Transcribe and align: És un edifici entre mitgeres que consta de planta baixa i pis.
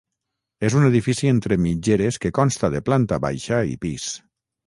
És 0.69 0.75
un 0.79 0.85
edifici 0.87 1.29
entre 1.31 1.57
mitgeres 1.65 2.17
que 2.25 2.33
consta 2.39 2.71
de 2.77 2.83
planta 2.89 3.19
baixa 3.29 3.63
i 3.75 3.77
pis. 3.87 4.09